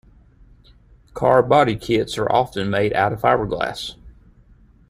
[1.13, 3.93] Car body kits are often made out of fiberglass.